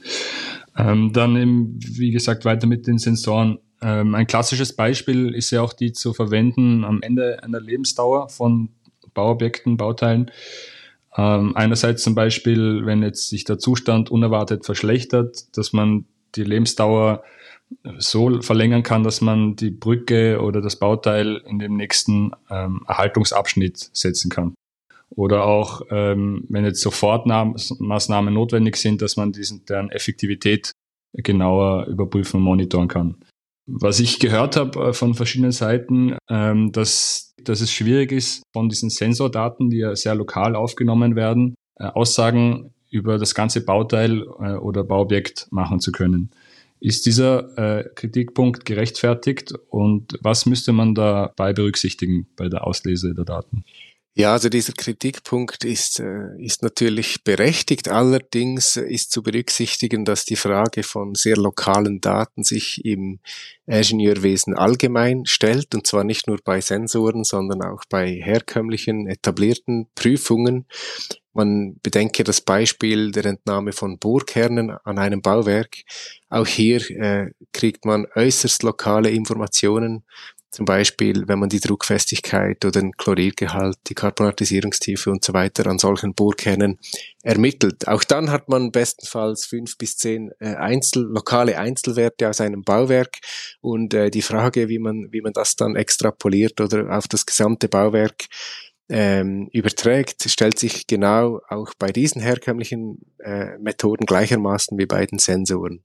Ähm, 0.78 1.12
dann, 1.14 1.36
eben, 1.36 1.80
wie 1.82 2.12
gesagt, 2.12 2.46
weiter 2.46 2.68
mit 2.68 2.88
den 2.88 2.98
Sensoren. 2.98 3.60
Ähm, 3.82 4.16
ein 4.16 4.28
klassisches 4.28 4.76
Beispiel 4.76 5.34
ist 5.34 5.52
ja 5.52 5.62
auch 5.62 5.74
die 5.74 5.94
zu 5.94 6.14
verwenden 6.14 6.84
am 6.84 7.02
Ende 7.02 7.44
einer 7.44 7.60
Lebensdauer 7.60 8.30
von 8.30 8.69
Bauobjekten, 9.14 9.78
Bauteilen. 9.78 10.31
Ähm, 11.18 11.56
einerseits 11.56 12.04
zum 12.04 12.16
Beispiel, 12.16 12.86
wenn 12.86 13.02
jetzt 13.02 13.30
sich 13.30 13.44
der 13.44 13.58
Zustand 13.58 14.12
unerwartet 14.12 14.66
verschlechtert, 14.66 15.58
dass 15.58 15.74
man 15.74 16.06
die 16.36 16.44
Lebensdauer 16.44 17.24
so 17.97 18.42
verlängern 18.42 18.83
kann, 18.83 19.04
dass 19.04 19.21
man 19.21 19.56
die 19.56 19.71
Brücke 19.71 20.42
oder 20.42 20.61
das 20.61 20.78
Bauteil 20.78 21.42
in 21.45 21.59
dem 21.59 21.76
nächsten 21.76 22.31
ähm, 22.49 22.81
Erhaltungsabschnitt 22.88 23.90
setzen 23.94 24.30
kann. 24.30 24.56
Oder 25.09 25.45
auch, 25.45 25.81
ähm, 25.90 26.45
wenn 26.49 26.66
jetzt 26.66 26.81
Sofortmaßnahmen 26.81 28.33
notwendig 28.33 28.78
sind, 28.78 29.02
dass 29.02 29.18
man 29.18 29.31
diesen, 29.31 29.66
deren 29.66 29.92
Effektivität 29.92 30.71
genauer 31.14 31.88
überprüfen 31.88 32.38
und 32.38 32.44
monitoren 32.44 32.88
kann. 32.88 33.18
Was 33.66 33.99
ich 33.99 34.19
gehört 34.19 34.56
habe 34.56 34.90
äh, 34.90 34.94
von 34.94 35.14
verschiedenen 35.14 35.52
Seiten, 35.52 36.18
ähm, 36.30 36.71
dass, 36.71 37.33
dass 37.44 37.61
es 37.61 37.71
schwierig 37.71 38.11
ist, 38.11 38.44
von 38.54 38.69
diesen 38.69 38.90
Sensordaten, 38.90 39.69
die 39.69 39.78
ja 39.78 39.95
sehr 39.95 40.16
lokal 40.16 40.56
aufgenommen 40.56 41.16
werden, 41.16 41.56
äh, 41.76 41.85
Aussagen 41.85 42.73
über 42.92 43.18
das 43.18 43.35
ganze 43.35 43.64
Bauteil 43.64 44.23
äh, 44.40 44.54
oder 44.54 44.83
Bauobjekt 44.83 45.47
machen 45.52 45.80
zu 45.80 45.92
können. 45.92 46.31
Ist 46.81 47.06
dieser 47.06 47.57
äh, 47.57 47.90
Kritikpunkt 47.94 48.66
gerechtfertigt 48.66 49.54
und 49.69 50.18
was 50.21 50.45
müsste 50.45 50.71
man 50.71 50.95
dabei 50.95 51.52
berücksichtigen 51.52 52.28
bei 52.38 52.48
der 52.48 52.66
Auslese 52.66 53.14
der 53.14 53.26
Daten? 53.26 53.66
Ja, 54.19 54.33
also 54.33 54.49
dieser 54.49 54.73
Kritikpunkt 54.73 55.64
ist, 55.64 56.02
äh, 56.02 56.35
ist 56.38 56.61
natürlich 56.61 57.23
berechtigt. 57.23 57.88
Allerdings 57.88 58.76
ist 58.76 59.14
zu 59.14 59.23
berücksichtigen, 59.23 60.04
dass 60.04 60.26
die 60.26 60.35
Frage 60.35 60.83
von 60.83 61.16
sehr 61.16 61.38
lokalen 61.38 62.02
Daten 62.02 62.44
sich 62.44 62.83
im 62.83 63.21
Ingenieurwesen 63.66 64.57
allgemein 64.57 65.26
stellt, 65.26 65.73
und 65.73 65.88
zwar 65.88 66.04
nicht 66.04 66.28
nur 66.28 66.38
bei 66.44 66.59
Sensoren, 66.59 67.23
sondern 67.23 67.61
auch 67.61 67.85
bei 67.88 68.09
herkömmlichen, 68.09 69.07
etablierten 69.07 69.88
Prüfungen. 69.95 70.66
Man 71.31 71.80
bedenke 71.81 72.26
das 72.26 72.42
Beispiel 72.42 73.11
der 73.11 73.23
Entnahme 73.26 73.71
von 73.71 73.99
Bohrkernen 73.99 74.71
an 74.83 74.99
einem 74.99 75.21
Bauwerk. 75.21 75.78
Auch 76.28 76.47
hier 76.47 76.81
äh, 76.92 77.31
kriegt 77.54 77.85
man 77.85 78.06
äußerst 78.16 78.64
lokale 78.64 79.11
Informationen 79.11 80.04
zum 80.52 80.66
Beispiel, 80.66 81.28
wenn 81.28 81.40
man 81.40 81.50
die 81.50 81.60
Druckfestigkeit 81.60 82.66
oder 82.66 82.82
den 82.82 82.92
Chloridgehalt, 82.94 83.78
die 83.88 83.94
Karbonatisierungstiefe 83.94 85.12
und 85.12 85.24
so 85.24 85.34
weiter 85.34 85.68
an 85.68 85.78
solchen 85.78 86.16
Bohrkernen 86.16 86.80
ermittelt. 87.22 87.88
Auch 87.88 88.04
dann 88.04 88.32
hat 88.32 88.50
man 88.50 88.72
bestenfalls 88.72 89.46
fünf 89.46 89.78
bis 89.78 89.98
zehn 89.98 90.32
äh, 90.40 90.56
Einzel, 90.56 91.04
lokale 91.04 91.60
Einzelwerte 91.60 92.30
aus 92.30 92.42
einem 92.42 92.64
Bauwerk 92.64 93.18
und 93.62 93.94
äh, 93.94 94.10
die 94.10 94.24
Frage, 94.24 94.70
wie 94.70 94.80
man, 94.80 95.10
wie 95.12 95.22
man 95.22 95.34
das 95.34 95.56
dann 95.56 95.76
extrapoliert 95.76 96.60
oder 96.62 96.98
auf 96.98 97.08
das 97.08 97.26
gesamte 97.26 97.68
Bauwerk 97.68 98.26
ähm, 98.90 99.50
überträgt, 99.54 100.24
stellt 100.30 100.58
sich 100.58 100.88
genau 100.88 101.42
auch 101.48 101.74
bei 101.78 101.92
diesen 101.92 102.22
herkömmlichen 102.22 103.00
äh, 103.20 103.58
Methoden 103.60 104.06
gleichermaßen 104.06 104.78
wie 104.80 104.88
bei 104.88 105.06
den 105.06 105.20
Sensoren. 105.20 105.84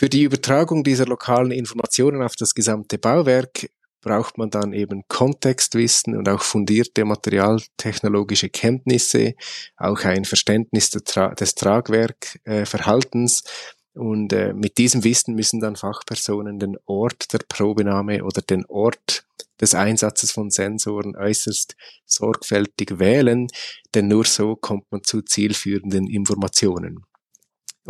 Für 0.00 0.08
die 0.08 0.22
Übertragung 0.22 0.82
dieser 0.82 1.04
lokalen 1.04 1.50
Informationen 1.50 2.22
auf 2.22 2.34
das 2.34 2.54
gesamte 2.54 2.96
Bauwerk 2.96 3.68
braucht 4.00 4.38
man 4.38 4.48
dann 4.48 4.72
eben 4.72 5.02
Kontextwissen 5.08 6.16
und 6.16 6.26
auch 6.26 6.40
fundierte 6.40 7.04
materialtechnologische 7.04 8.48
Kenntnisse, 8.48 9.34
auch 9.76 10.02
ein 10.04 10.24
Verständnis 10.24 10.88
des 10.88 11.54
Tragwerkverhaltens. 11.54 13.44
Und 13.92 14.32
äh, 14.32 14.54
mit 14.54 14.78
diesem 14.78 15.04
Wissen 15.04 15.34
müssen 15.34 15.60
dann 15.60 15.76
Fachpersonen 15.76 16.58
den 16.58 16.78
Ort 16.86 17.30
der 17.34 17.40
Probenahme 17.46 18.24
oder 18.24 18.40
den 18.40 18.64
Ort 18.64 19.26
des 19.60 19.74
Einsatzes 19.74 20.32
von 20.32 20.48
Sensoren 20.48 21.14
äußerst 21.14 21.76
sorgfältig 22.06 22.98
wählen, 22.98 23.48
denn 23.94 24.08
nur 24.08 24.24
so 24.24 24.56
kommt 24.56 24.90
man 24.90 25.04
zu 25.04 25.20
zielführenden 25.20 26.06
Informationen. 26.06 27.04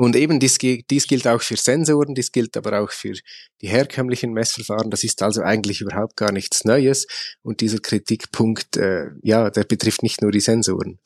Und 0.01 0.17
eben 0.17 0.41
dies, 0.41 0.57
dies 0.57 1.07
gilt 1.07 1.27
auch 1.27 1.43
für 1.43 1.59
Sensoren, 1.59 2.15
dies 2.15 2.33
gilt 2.33 2.57
aber 2.57 2.81
auch 2.81 2.91
für 2.91 3.13
die 3.61 3.69
herkömmlichen 3.69 4.33
Messverfahren. 4.33 4.91
Das 4.91 5.05
ist 5.05 5.21
also 5.21 5.43
eigentlich 5.43 5.83
überhaupt 5.83 6.17
gar 6.17 6.33
nichts 6.33 6.65
Neues. 6.65 7.07
Und 7.43 7.61
dieser 7.61 7.81
Kritikpunkt, 7.81 8.79
äh, 8.79 9.09
ja, 9.21 9.51
der 9.51 9.65
betrifft 9.65 10.03
nicht 10.03 10.23
nur 10.23 10.31
die 10.31 10.41
Sensoren. 10.41 11.01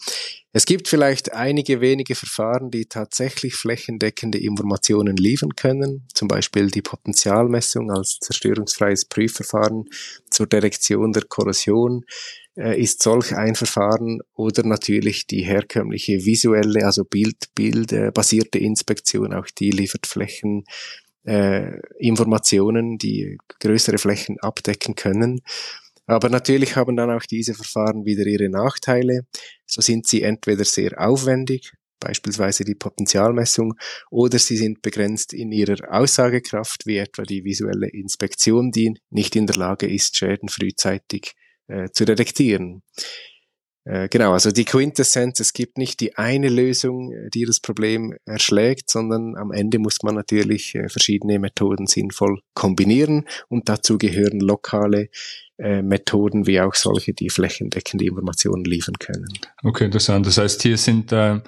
Es 0.53 0.65
gibt 0.65 0.87
vielleicht 0.87 1.33
einige 1.33 1.81
wenige 1.81 2.15
Verfahren, 2.15 2.71
die 2.71 2.87
tatsächlich 2.87 3.57
flächendeckende 3.57 4.39
Informationen 4.39 5.17
liefern 5.17 5.57
können, 5.57 6.07
zum 6.15 6.29
Beispiel 6.29 6.71
die 6.71 6.83
Potentialmessung 6.83 7.91
als 7.91 8.21
zerstörungsfreies 8.21 9.07
Prüfverfahren 9.07 9.87
zur 10.31 10.47
Detektion 10.47 11.13
der 11.13 11.25
Korrosion 11.25 12.05
ist 12.57 13.03
solch 13.03 13.35
ein 13.35 13.55
Verfahren 13.57 14.21
oder 14.35 14.65
natürlich 14.65 15.27
die 15.27 15.43
herkömmliche 15.43 16.25
visuelle, 16.25 16.85
also 16.85 17.05
Bild, 17.05 17.55
Bild 17.55 17.93
äh, 17.93 18.11
basierte 18.13 18.59
Inspektion, 18.59 19.33
auch 19.33 19.47
die 19.47 19.71
liefert 19.71 20.07
Flächen 20.07 20.65
äh, 21.25 21.81
Informationen, 21.99 22.99
die 22.99 23.39
größere 23.61 23.99
Flächen 23.99 24.39
abdecken 24.41 24.95
können. 24.95 25.41
Aber 26.07 26.29
natürlich 26.29 26.77
haben 26.77 26.97
dann 26.97 27.11
auch 27.11 27.25
diese 27.25 27.55
Verfahren 27.55 28.05
wieder 28.05 28.27
ihre 28.27 28.51
Nachteile. 28.51 29.27
So 29.67 29.81
sind 29.81 30.07
sie 30.07 30.23
entweder 30.23 30.65
sehr 30.65 31.01
aufwendig, 31.01 31.73
beispielsweise 31.99 32.65
die 32.65 32.75
Potentialmessung, 32.75 33.75
oder 34.11 34.39
sie 34.39 34.59
sind 34.59 34.83
begrenzt 34.83 35.33
in 35.33 35.51
ihrer 35.51 35.91
Aussagekraft, 35.91 36.87
wie 36.87 36.99
etwa 36.99 37.23
die 37.23 37.45
visuelle 37.45 37.89
Inspektion, 37.89 38.71
die 38.71 38.95
nicht 39.11 39.35
in 39.35 39.47
der 39.47 39.57
Lage 39.57 39.87
ist, 39.87 40.17
Schäden 40.17 40.51
frühzeitig 40.51 41.35
äh, 41.69 41.89
zu 41.91 42.05
detektieren. 42.05 42.83
Äh, 43.87 44.09
genau, 44.09 44.33
also 44.33 44.51
die 44.51 44.65
Quintessenz, 44.65 45.41
es 45.41 45.53
gibt 45.53 45.77
nicht 45.77 46.01
die 46.01 46.17
eine 46.17 46.49
Lösung, 46.49 47.13
äh, 47.13 47.29
die 47.29 47.45
das 47.45 47.61
Problem 47.61 48.17
erschlägt, 48.25 48.91
sondern 48.91 49.37
am 49.37 49.53
Ende 49.53 49.79
muss 49.79 50.03
man 50.03 50.15
natürlich 50.15 50.75
äh, 50.75 50.89
verschiedene 50.89 51.39
Methoden 51.39 51.87
sinnvoll 51.87 52.41
kombinieren 52.55 53.27
und 53.49 53.69
dazu 53.69 53.99
gehören 53.99 54.41
lokale 54.41 55.11
äh, 55.59 55.83
Methoden 55.83 56.47
wie 56.47 56.61
auch 56.61 56.75
solche, 56.75 57.13
die 57.13 57.29
flächendeckende 57.29 58.07
Informationen 58.07 58.65
liefern 58.65 58.99
können. 58.99 59.29
Okay, 59.63 59.85
interessant. 59.85 60.27
Das 60.27 60.39
heißt, 60.39 60.63
hier 60.63 60.79
sind 60.79 61.13
äh, 61.13 61.41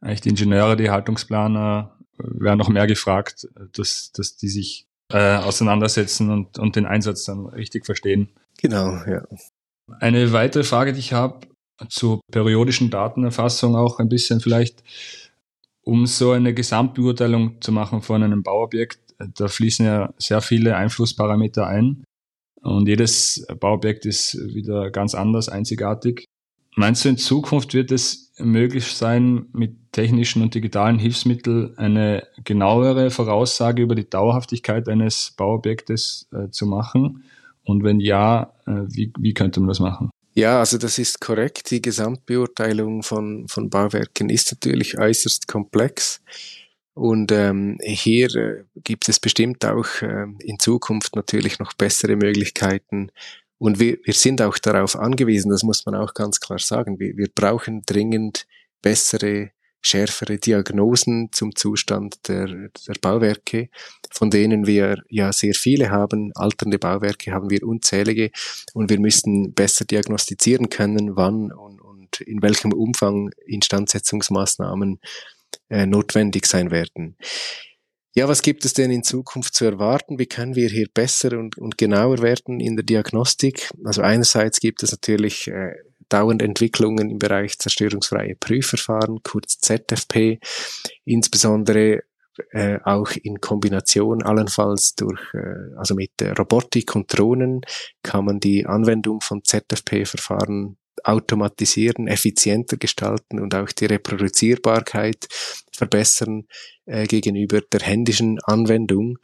eigentlich 0.00 0.22
die 0.22 0.30
Ingenieure, 0.30 0.76
die 0.76 0.90
Haltungsplaner, 0.90 1.98
werden 2.18 2.58
noch 2.58 2.68
mehr 2.68 2.86
gefragt, 2.86 3.48
dass, 3.72 4.12
dass 4.12 4.36
die 4.36 4.48
sich 4.48 4.86
äh, 5.10 5.36
auseinandersetzen 5.36 6.30
und, 6.30 6.58
und 6.58 6.76
den 6.76 6.86
Einsatz 6.86 7.24
dann 7.24 7.46
richtig 7.46 7.84
verstehen. 7.84 8.30
Genau, 8.60 8.94
ja. 9.06 9.22
Eine 10.00 10.32
weitere 10.32 10.64
Frage, 10.64 10.92
die 10.92 11.00
ich 11.00 11.12
habe 11.12 11.46
zur 11.88 12.20
periodischen 12.30 12.90
Datenerfassung 12.90 13.76
auch 13.76 13.98
ein 13.98 14.08
bisschen 14.08 14.40
vielleicht, 14.40 14.82
um 15.82 16.06
so 16.06 16.30
eine 16.30 16.54
Gesamtbeurteilung 16.54 17.60
zu 17.60 17.72
machen 17.72 18.02
von 18.02 18.22
einem 18.22 18.42
Bauobjekt, 18.42 19.00
da 19.34 19.48
fließen 19.48 19.86
ja 19.86 20.14
sehr 20.18 20.40
viele 20.40 20.76
Einflussparameter 20.76 21.66
ein 21.66 22.04
und 22.62 22.86
jedes 22.86 23.44
Bauobjekt 23.58 24.06
ist 24.06 24.36
wieder 24.54 24.90
ganz 24.90 25.14
anders, 25.14 25.48
einzigartig. 25.48 26.26
Meinst 26.74 27.04
du, 27.04 27.10
in 27.10 27.18
Zukunft 27.18 27.74
wird 27.74 27.92
es 27.92 28.32
möglich 28.38 28.86
sein, 28.86 29.46
mit 29.52 29.92
technischen 29.92 30.42
und 30.42 30.54
digitalen 30.54 30.98
Hilfsmitteln 30.98 31.76
eine 31.76 32.26
genauere 32.44 33.10
Voraussage 33.10 33.82
über 33.82 33.94
die 33.94 34.08
Dauerhaftigkeit 34.08 34.88
eines 34.88 35.34
Bauobjektes 35.36 36.28
äh, 36.32 36.48
zu 36.50 36.66
machen? 36.66 37.24
Und 37.64 37.84
wenn 37.84 38.00
ja, 38.00 38.52
äh, 38.66 38.84
wie, 38.88 39.12
wie 39.18 39.34
könnte 39.34 39.60
man 39.60 39.68
das 39.68 39.80
machen? 39.80 40.10
Ja, 40.34 40.60
also 40.60 40.78
das 40.78 40.98
ist 40.98 41.20
korrekt. 41.20 41.70
Die 41.70 41.82
Gesamtbeurteilung 41.82 43.02
von, 43.02 43.46
von 43.48 43.68
Bauwerken 43.68 44.30
ist 44.30 44.50
natürlich 44.50 44.98
äußerst 44.98 45.46
komplex. 45.46 46.22
Und 46.94 47.32
ähm, 47.32 47.78
hier 47.82 48.34
äh, 48.34 48.64
gibt 48.76 49.08
es 49.08 49.20
bestimmt 49.20 49.64
auch 49.64 49.86
äh, 50.02 50.26
in 50.40 50.58
Zukunft 50.58 51.16
natürlich 51.16 51.58
noch 51.58 51.72
bessere 51.74 52.16
Möglichkeiten. 52.16 53.10
Und 53.58 53.78
wir, 53.78 53.98
wir 54.04 54.14
sind 54.14 54.42
auch 54.42 54.58
darauf 54.58 54.96
angewiesen, 54.96 55.50
das 55.50 55.62
muss 55.62 55.86
man 55.86 55.94
auch 55.94 56.14
ganz 56.14 56.40
klar 56.40 56.58
sagen. 56.58 56.98
Wir, 56.98 57.16
wir 57.16 57.28
brauchen 57.32 57.82
dringend 57.86 58.46
bessere 58.82 59.52
schärfere 59.82 60.38
Diagnosen 60.38 61.30
zum 61.32 61.54
Zustand 61.54 62.28
der, 62.28 62.46
der 62.46 62.94
Bauwerke, 63.00 63.68
von 64.10 64.30
denen 64.30 64.66
wir 64.66 65.02
ja 65.08 65.32
sehr 65.32 65.54
viele 65.54 65.90
haben. 65.90 66.32
Alternde 66.34 66.78
Bauwerke 66.78 67.32
haben 67.32 67.50
wir 67.50 67.62
unzählige 67.64 68.30
und 68.72 68.90
wir 68.90 69.00
müssen 69.00 69.52
besser 69.52 69.84
diagnostizieren 69.84 70.70
können, 70.70 71.16
wann 71.16 71.52
und, 71.52 71.80
und 71.80 72.20
in 72.20 72.42
welchem 72.42 72.72
Umfang 72.72 73.30
Instandsetzungsmaßnahmen 73.44 75.00
äh, 75.68 75.86
notwendig 75.86 76.46
sein 76.46 76.70
werden. 76.70 77.16
Ja, 78.14 78.28
was 78.28 78.42
gibt 78.42 78.66
es 78.66 78.74
denn 78.74 78.90
in 78.90 79.02
Zukunft 79.02 79.54
zu 79.54 79.64
erwarten? 79.64 80.18
Wie 80.18 80.26
können 80.26 80.54
wir 80.54 80.68
hier 80.68 80.86
besser 80.92 81.38
und, 81.38 81.56
und 81.56 81.78
genauer 81.78 82.18
werden 82.18 82.60
in 82.60 82.76
der 82.76 82.84
Diagnostik? 82.84 83.70
Also 83.84 84.02
einerseits 84.02 84.60
gibt 84.60 84.82
es 84.82 84.92
natürlich 84.92 85.48
äh, 85.48 85.72
dauernde 86.12 86.44
Entwicklungen 86.44 87.10
im 87.10 87.18
Bereich 87.18 87.58
zerstörungsfreie 87.58 88.36
Prüfverfahren, 88.36 89.22
kurz 89.22 89.58
ZFP, 89.58 90.38
insbesondere 91.04 92.02
äh, 92.50 92.78
auch 92.84 93.10
in 93.22 93.40
Kombination 93.40 94.22
allenfalls 94.22 94.94
durch, 94.94 95.20
äh, 95.34 95.76
also 95.76 95.94
mit 95.94 96.12
Robotik 96.38 96.94
und 96.94 97.16
Drohnen 97.16 97.60
kann 98.02 98.24
man 98.24 98.40
die 98.40 98.66
Anwendung 98.66 99.20
von 99.20 99.44
ZFP-Verfahren 99.44 100.76
automatisieren, 101.04 102.08
effizienter 102.08 102.76
gestalten 102.76 103.40
und 103.40 103.54
auch 103.54 103.70
die 103.72 103.86
Reproduzierbarkeit 103.86 105.26
verbessern 105.72 106.46
äh, 106.86 107.06
gegenüber 107.06 107.60
der 107.60 107.80
händischen 107.80 108.38
Anwendung 108.44 109.18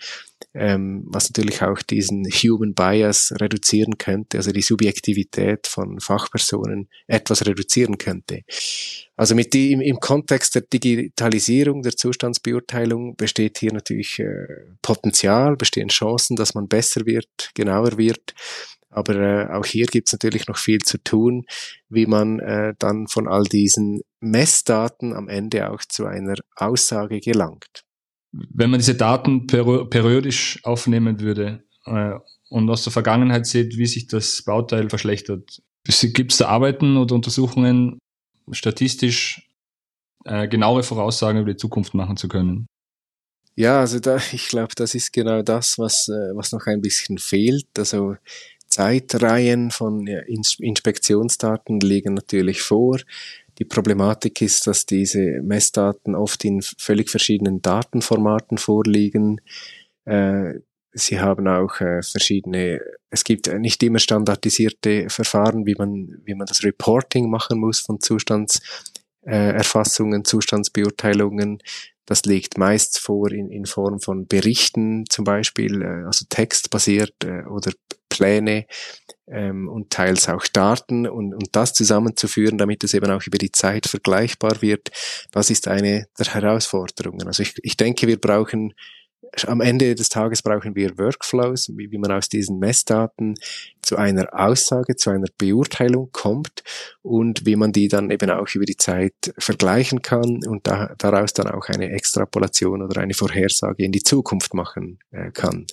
ähm, 0.54 1.04
was 1.06 1.30
natürlich 1.30 1.62
auch 1.62 1.82
diesen 1.82 2.24
Human 2.26 2.74
Bias 2.74 3.32
reduzieren 3.40 3.98
könnte, 3.98 4.38
also 4.38 4.50
die 4.50 4.62
Subjektivität 4.62 5.66
von 5.66 6.00
Fachpersonen 6.00 6.88
etwas 7.06 7.46
reduzieren 7.46 7.98
könnte. 7.98 8.42
Also 9.16 9.34
mit 9.34 9.52
die, 9.52 9.72
im, 9.72 9.80
im 9.80 10.00
Kontext 10.00 10.54
der 10.54 10.62
Digitalisierung 10.62 11.82
der 11.82 11.96
Zustandsbeurteilung 11.96 13.16
besteht 13.16 13.58
hier 13.58 13.72
natürlich 13.72 14.18
äh, 14.18 14.46
Potenzial, 14.80 15.56
bestehen 15.56 15.88
Chancen, 15.88 16.36
dass 16.36 16.54
man 16.54 16.68
besser 16.68 17.04
wird, 17.04 17.50
genauer 17.54 17.98
wird. 17.98 18.34
Aber 18.90 19.14
äh, 19.16 19.48
auch 19.52 19.66
hier 19.66 19.86
gibt 19.86 20.08
es 20.08 20.12
natürlich 20.12 20.46
noch 20.46 20.56
viel 20.56 20.78
zu 20.78 20.98
tun, 21.02 21.44
wie 21.88 22.06
man 22.06 22.40
äh, 22.40 22.74
dann 22.78 23.06
von 23.06 23.28
all 23.28 23.44
diesen 23.44 24.00
Messdaten 24.20 25.14
am 25.14 25.28
Ende 25.28 25.70
auch 25.70 25.82
zu 25.84 26.06
einer 26.06 26.34
Aussage 26.56 27.20
gelangt 27.20 27.84
wenn 28.32 28.70
man 28.70 28.78
diese 28.78 28.94
Daten 28.94 29.46
periodisch 29.46 30.60
aufnehmen 30.64 31.20
würde 31.20 31.64
äh, 31.86 32.14
und 32.50 32.68
aus 32.70 32.84
der 32.84 32.92
Vergangenheit 32.92 33.46
sieht, 33.46 33.76
wie 33.76 33.86
sich 33.86 34.06
das 34.06 34.42
Bauteil 34.42 34.88
verschlechtert, 34.88 35.62
gibt 35.84 36.32
es 36.32 36.38
da 36.38 36.48
Arbeiten 36.48 36.96
oder 36.96 37.14
Untersuchungen, 37.14 37.98
statistisch 38.50 39.48
äh, 40.24 40.48
genaue 40.48 40.82
Voraussagen 40.82 41.40
über 41.40 41.52
die 41.52 41.56
Zukunft 41.56 41.94
machen 41.94 42.16
zu 42.16 42.28
können? 42.28 42.66
Ja, 43.54 43.80
also 43.80 43.98
da, 43.98 44.16
ich 44.32 44.48
glaube, 44.48 44.74
das 44.76 44.94
ist 44.94 45.12
genau 45.12 45.42
das, 45.42 45.78
was, 45.78 46.08
äh, 46.08 46.34
was 46.34 46.52
noch 46.52 46.66
ein 46.66 46.80
bisschen 46.80 47.18
fehlt. 47.18 47.66
Also 47.78 48.16
Zeitreihen 48.78 49.72
von 49.72 50.06
Inspektionsdaten 50.06 51.80
liegen 51.80 52.14
natürlich 52.14 52.62
vor. 52.62 53.00
Die 53.58 53.64
Problematik 53.64 54.40
ist, 54.40 54.68
dass 54.68 54.86
diese 54.86 55.42
Messdaten 55.42 56.14
oft 56.14 56.44
in 56.44 56.62
völlig 56.62 57.10
verschiedenen 57.10 57.60
Datenformaten 57.60 58.56
vorliegen. 58.56 59.40
Äh, 60.04 60.60
Sie 60.92 61.18
haben 61.18 61.48
auch 61.48 61.80
äh, 61.80 62.02
verschiedene, 62.02 62.80
es 63.10 63.24
gibt 63.24 63.52
nicht 63.52 63.82
immer 63.82 63.98
standardisierte 63.98 65.10
Verfahren, 65.10 65.66
wie 65.66 65.74
man, 65.74 66.22
wie 66.24 66.34
man 66.34 66.46
das 66.46 66.62
Reporting 66.62 67.28
machen 67.28 67.58
muss 67.58 67.80
von 67.80 68.00
Zustandserfassungen, 68.00 68.97
äh, 69.22 69.62
Zustandsbeurteilungen. 70.24 71.58
Das 72.06 72.22
liegt 72.24 72.56
meist 72.56 72.98
vor 73.00 73.30
in, 73.32 73.50
in 73.50 73.66
Form 73.66 74.00
von 74.00 74.26
Berichten 74.26 75.04
zum 75.10 75.24
Beispiel, 75.24 75.82
äh, 75.82 76.06
also 76.06 76.24
textbasiert 76.28 77.14
äh, 77.24 77.42
oder 77.42 77.72
Pläne 78.08 78.66
ähm, 79.26 79.68
und 79.68 79.90
teils 79.90 80.28
auch 80.28 80.46
Daten 80.46 81.06
und, 81.06 81.34
und 81.34 81.48
das 81.52 81.74
zusammenzuführen, 81.74 82.58
damit 82.58 82.82
es 82.82 82.94
eben 82.94 83.10
auch 83.10 83.22
über 83.26 83.38
die 83.38 83.52
Zeit 83.52 83.86
vergleichbar 83.86 84.62
wird, 84.62 84.90
das 85.30 85.50
ist 85.50 85.68
eine 85.68 86.06
der 86.18 86.34
Herausforderungen. 86.34 87.26
Also 87.26 87.42
ich, 87.42 87.54
ich 87.62 87.76
denke, 87.76 88.06
wir 88.06 88.18
brauchen 88.18 88.72
am 89.46 89.60
Ende 89.60 89.94
des 89.94 90.08
Tages 90.08 90.42
brauchen 90.42 90.74
wir 90.74 90.98
Workflows, 90.98 91.70
wie, 91.76 91.90
wie 91.90 91.98
man 91.98 92.12
aus 92.12 92.28
diesen 92.28 92.58
Messdaten 92.58 93.34
zu 93.82 93.96
einer 93.96 94.28
Aussage, 94.32 94.96
zu 94.96 95.10
einer 95.10 95.28
Beurteilung 95.38 96.10
kommt 96.12 96.62
und 97.02 97.46
wie 97.46 97.56
man 97.56 97.72
die 97.72 97.88
dann 97.88 98.10
eben 98.10 98.30
auch 98.30 98.48
über 98.54 98.66
die 98.66 98.76
Zeit 98.76 99.14
vergleichen 99.38 100.02
kann 100.02 100.40
und 100.46 100.66
da, 100.66 100.94
daraus 100.98 101.32
dann 101.32 101.48
auch 101.48 101.68
eine 101.68 101.90
Extrapolation 101.90 102.82
oder 102.82 103.00
eine 103.00 103.14
Vorhersage 103.14 103.84
in 103.84 103.92
die 103.92 104.02
Zukunft 104.02 104.54
machen 104.54 104.98
äh, 105.10 105.30
kann. 105.30 105.66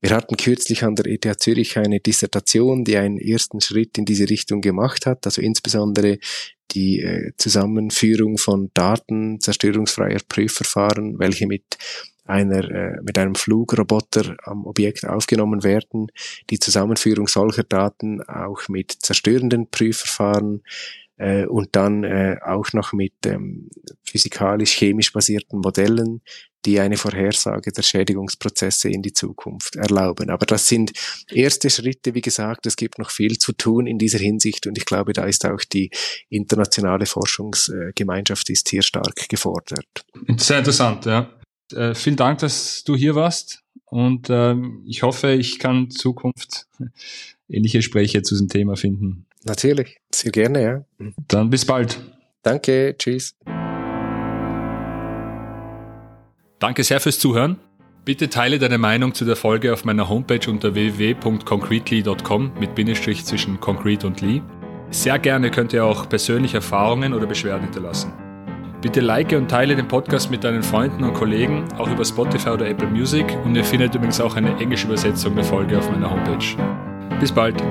Wir 0.00 0.10
hatten 0.10 0.36
kürzlich 0.36 0.84
an 0.84 0.96
der 0.96 1.06
ETH 1.06 1.40
Zürich 1.40 1.78
eine 1.78 2.00
Dissertation, 2.00 2.84
die 2.84 2.96
einen 2.96 3.18
ersten 3.18 3.60
Schritt 3.60 3.98
in 3.98 4.04
diese 4.04 4.28
Richtung 4.28 4.60
gemacht 4.60 5.06
hat, 5.06 5.24
also 5.26 5.40
insbesondere 5.40 6.18
die 6.72 7.00
äh, 7.00 7.32
Zusammenführung 7.36 8.38
von 8.38 8.70
Daten 8.74 9.40
zerstörungsfreier 9.40 10.20
Prüfverfahren, 10.28 11.18
welche 11.18 11.46
mit 11.46 11.64
einer, 12.24 12.70
äh, 12.70 13.00
mit 13.02 13.18
einem 13.18 13.34
Flugroboter 13.34 14.36
am 14.44 14.66
Objekt 14.66 15.06
aufgenommen 15.06 15.62
werden, 15.62 16.08
die 16.50 16.58
Zusammenführung 16.58 17.28
solcher 17.28 17.64
Daten 17.64 18.22
auch 18.22 18.68
mit 18.68 18.92
zerstörenden 18.92 19.68
Prüfverfahren 19.70 20.62
äh, 21.18 21.46
und 21.46 21.68
dann 21.72 22.04
äh, 22.04 22.38
auch 22.44 22.72
noch 22.72 22.92
mit 22.92 23.12
ähm, 23.26 23.68
physikalisch-chemisch 24.04 25.12
basierten 25.12 25.60
Modellen, 25.60 26.22
die 26.64 26.80
eine 26.80 26.96
Vorhersage 26.96 27.72
der 27.72 27.82
Schädigungsprozesse 27.82 28.88
in 28.88 29.02
die 29.02 29.12
Zukunft 29.12 29.76
erlauben. 29.76 30.30
Aber 30.30 30.46
das 30.46 30.66
sind 30.66 30.92
erste 31.30 31.68
Schritte, 31.68 32.14
wie 32.14 32.22
gesagt, 32.22 32.64
es 32.64 32.76
gibt 32.76 32.98
noch 32.98 33.10
viel 33.10 33.36
zu 33.38 33.52
tun 33.52 33.86
in 33.86 33.98
dieser 33.98 34.18
Hinsicht 34.18 34.66
und 34.66 34.78
ich 34.78 34.86
glaube, 34.86 35.12
da 35.12 35.24
ist 35.24 35.44
auch 35.44 35.60
die 35.60 35.90
internationale 36.30 37.04
Forschungsgemeinschaft 37.04 38.48
ist 38.48 38.70
hier 38.70 38.82
stark 38.82 39.28
gefordert. 39.28 40.06
Sehr 40.38 40.58
interessant, 40.58 41.04
ja. 41.04 41.30
Äh, 41.72 41.94
vielen 41.94 42.16
Dank, 42.16 42.38
dass 42.40 42.84
du 42.84 42.94
hier 42.94 43.14
warst 43.14 43.62
und 43.86 44.28
äh, 44.30 44.54
ich 44.86 45.02
hoffe, 45.02 45.32
ich 45.32 45.58
kann 45.58 45.84
in 45.84 45.90
Zukunft 45.90 46.66
ähnliche 47.48 47.78
Gespräche 47.78 48.22
zu 48.22 48.34
diesem 48.34 48.48
Thema 48.48 48.76
finden. 48.76 49.26
Natürlich, 49.44 49.98
sehr 50.12 50.32
gerne, 50.32 50.62
ja. 50.62 50.84
Dann 51.28 51.50
bis 51.50 51.64
bald. 51.64 52.00
Danke, 52.42 52.94
tschüss. 52.98 53.36
Danke 56.58 56.82
sehr 56.82 57.00
fürs 57.00 57.18
Zuhören. 57.18 57.58
Bitte 58.04 58.28
teile 58.28 58.58
deine 58.58 58.78
Meinung 58.78 59.14
zu 59.14 59.24
der 59.24 59.36
Folge 59.36 59.72
auf 59.72 59.84
meiner 59.84 60.08
Homepage 60.08 60.50
unter 60.50 60.74
www.concretely.com 60.74 62.52
mit 62.58 62.74
Bindestrich 62.74 63.24
zwischen 63.24 63.60
Concrete 63.60 64.06
und 64.06 64.20
Lee. 64.20 64.42
Sehr 64.90 65.18
gerne 65.18 65.50
könnt 65.50 65.72
ihr 65.72 65.84
auch 65.84 66.08
persönliche 66.08 66.58
Erfahrungen 66.58 67.14
oder 67.14 67.26
Beschwerden 67.26 67.64
hinterlassen. 67.64 68.12
Bitte 68.84 69.00
like 69.00 69.32
und 69.32 69.50
teile 69.50 69.74
den 69.74 69.88
Podcast 69.88 70.30
mit 70.30 70.44
deinen 70.44 70.62
Freunden 70.62 71.04
und 71.04 71.14
Kollegen, 71.14 71.64
auch 71.78 71.90
über 71.90 72.04
Spotify 72.04 72.50
oder 72.50 72.68
Apple 72.68 72.86
Music 72.86 73.24
und 73.42 73.56
ihr 73.56 73.64
findet 73.64 73.94
übrigens 73.94 74.20
auch 74.20 74.36
eine 74.36 74.58
englische 74.58 74.86
Übersetzung 74.86 75.34
der 75.34 75.44
Folge 75.44 75.78
auf 75.78 75.90
meiner 75.90 76.10
Homepage. 76.10 76.44
Bis 77.18 77.32
bald! 77.32 77.62